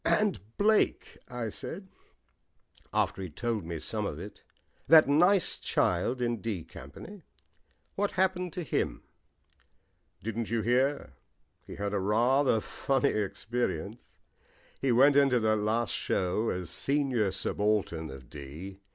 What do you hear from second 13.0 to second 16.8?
experience. He went into that last show as